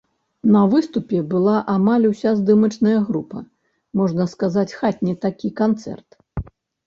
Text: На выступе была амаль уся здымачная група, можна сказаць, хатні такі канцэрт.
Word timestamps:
На 0.53 0.61
выступе 0.69 1.17
была 1.33 1.57
амаль 1.73 2.05
уся 2.11 2.31
здымачная 2.39 2.95
група, 3.09 3.39
можна 4.01 4.27
сказаць, 4.33 4.75
хатні 4.79 5.13
такі 5.27 5.53
канцэрт. 5.61 6.09